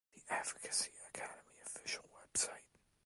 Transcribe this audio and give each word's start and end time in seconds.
The 0.15 0.33
Advocacy 0.33 0.89
Academy 1.13 1.61
official 1.63 2.03
website 2.17 2.65